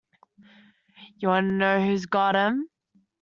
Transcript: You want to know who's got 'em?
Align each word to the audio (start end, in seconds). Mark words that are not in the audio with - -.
You 1.19 1.27
want 1.27 1.45
to 1.45 1.51
know 1.53 1.79
who's 1.85 2.07
got 2.07 2.35
'em? 2.35 2.67